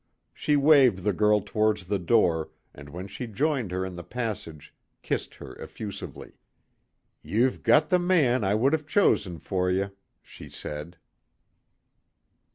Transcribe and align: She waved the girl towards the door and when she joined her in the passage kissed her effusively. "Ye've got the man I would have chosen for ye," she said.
She 0.33 0.55
waved 0.55 1.03
the 1.03 1.13
girl 1.13 1.41
towards 1.41 1.85
the 1.85 1.99
door 1.99 2.49
and 2.73 2.89
when 2.89 3.07
she 3.07 3.27
joined 3.27 3.69
her 3.69 3.85
in 3.85 3.93
the 3.93 4.03
passage 4.03 4.73
kissed 5.03 5.35
her 5.35 5.53
effusively. 5.57 6.39
"Ye've 7.21 7.61
got 7.61 7.89
the 7.89 7.99
man 7.99 8.43
I 8.43 8.55
would 8.55 8.73
have 8.73 8.87
chosen 8.87 9.37
for 9.37 9.69
ye," 9.69 9.89
she 10.23 10.49
said. 10.49 10.97